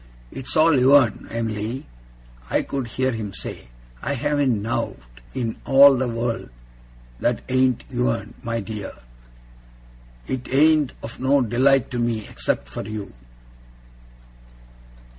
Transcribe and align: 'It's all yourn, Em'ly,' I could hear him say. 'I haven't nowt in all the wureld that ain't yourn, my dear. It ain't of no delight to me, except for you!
'It's 0.31 0.57
all 0.57 0.79
yourn, 0.79 1.27
Em'ly,' 1.29 1.85
I 2.49 2.63
could 2.63 2.87
hear 2.87 3.11
him 3.11 3.35
say. 3.35 3.67
'I 4.01 4.13
haven't 4.15 4.59
nowt 4.63 4.97
in 5.35 5.57
all 5.63 5.95
the 5.95 6.07
wureld 6.07 6.49
that 7.19 7.43
ain't 7.49 7.83
yourn, 7.87 8.33
my 8.41 8.61
dear. 8.61 8.93
It 10.25 10.47
ain't 10.51 10.93
of 11.03 11.19
no 11.19 11.43
delight 11.43 11.91
to 11.91 11.99
me, 11.99 12.27
except 12.27 12.67
for 12.67 12.81
you! 12.87 13.13